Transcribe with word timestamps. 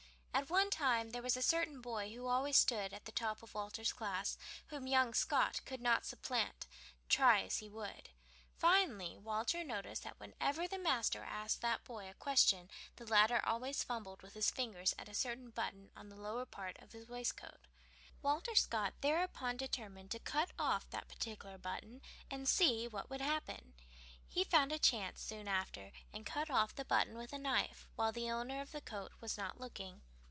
At 0.33 0.49
one 0.49 0.71
time 0.71 1.11
there 1.11 1.21
was 1.21 1.37
a 1.37 1.41
certain 1.43 1.81
boy 1.81 2.11
who 2.15 2.25
always 2.25 2.57
stood 2.57 2.93
at 2.93 3.05
the 3.05 3.11
top 3.11 3.43
of 3.43 3.53
Walter's 3.53 3.93
class 3.93 4.39
whom 4.67 4.87
young 4.87 5.13
Scott 5.13 5.61
could 5.65 5.79
not 5.81 6.03
supplant, 6.03 6.65
try 7.09 7.41
as 7.43 7.59
he 7.59 7.69
would. 7.69 8.09
Finally 8.57 9.19
Walter 9.19 9.63
noticed 9.63 10.01
that 10.03 10.19
whenever 10.19 10.67
the 10.67 10.79
master 10.79 11.23
asked 11.23 11.61
that 11.61 11.83
boy 11.83 12.09
a 12.09 12.15
question 12.15 12.71
the 12.95 13.05
latter 13.05 13.45
always 13.45 13.83
fumbled 13.83 14.23
with 14.23 14.33
his 14.33 14.49
fingers 14.49 14.95
at 14.97 15.07
a 15.07 15.13
certain 15.13 15.51
button 15.51 15.91
on 15.95 16.09
the 16.09 16.15
lower 16.19 16.45
part 16.47 16.75
of 16.81 16.91
his 16.93 17.07
waistcoat. 17.07 17.67
Walter 18.23 18.55
Scott 18.55 18.95
thereupon 19.01 19.57
determined 19.57 20.09
to 20.09 20.17
cut 20.19 20.51
off 20.57 20.89
that 20.89 21.07
particular 21.09 21.59
button, 21.59 22.01
and 22.31 22.49
see 22.49 22.87
what 22.87 23.11
would 23.11 23.21
happen. 23.21 23.75
He 24.27 24.43
found 24.43 24.71
a 24.71 24.79
chance 24.79 25.21
soon 25.21 25.47
after 25.47 25.91
and 26.11 26.25
cut 26.25 26.49
off 26.49 26.73
the 26.73 26.83
button 26.85 27.15
with 27.15 27.31
a 27.31 27.37
knife, 27.37 27.87
while 27.95 28.11
the 28.11 28.31
owner 28.31 28.59
of 28.59 28.71
the 28.71 28.81
coat 28.81 29.11
was 29.21 29.37
not 29.37 29.59
looking. 29.59 30.01